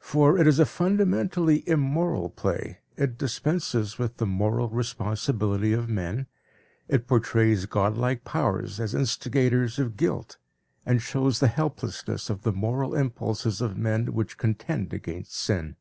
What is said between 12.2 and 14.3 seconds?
of the moral impulses of men